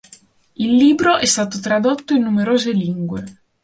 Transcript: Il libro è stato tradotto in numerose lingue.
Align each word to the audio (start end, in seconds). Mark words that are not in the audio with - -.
Il 0.55 0.77
libro 0.77 1.17
è 1.17 1.25
stato 1.25 1.59
tradotto 1.59 2.15
in 2.15 2.23
numerose 2.23 2.71
lingue. 2.71 3.25